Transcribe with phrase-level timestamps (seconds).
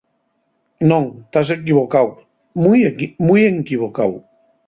[0.91, 2.07] Non, tas enquivocáu,
[3.29, 4.11] mui enquivocáu.